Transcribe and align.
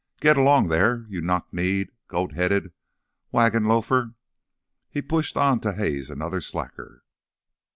"Git 0.19 0.35
'long 0.35 0.69
there, 0.69 1.05
you 1.09 1.21
knock 1.21 1.53
kneed, 1.53 1.91
goat 2.07 2.31
headed 2.33 2.73
wagon 3.31 3.65
loafer!" 3.65 4.15
He 4.89 4.99
pushed 4.99 5.37
on 5.37 5.59
to 5.59 5.73
haze 5.73 6.09
another 6.09 6.41
slacker. 6.41 7.03